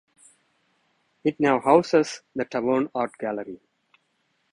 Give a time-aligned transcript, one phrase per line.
[1.23, 3.61] It now houses the Tavern Art Gallery.